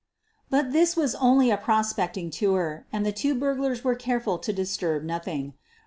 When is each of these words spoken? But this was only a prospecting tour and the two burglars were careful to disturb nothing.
But 0.49 0.71
this 0.73 0.95
was 0.97 1.13
only 1.13 1.51
a 1.51 1.57
prospecting 1.61 2.31
tour 2.31 2.87
and 2.91 3.05
the 3.05 3.11
two 3.11 3.35
burglars 3.35 3.83
were 3.83 3.93
careful 3.93 4.39
to 4.39 4.51
disturb 4.51 5.03
nothing. 5.03 5.53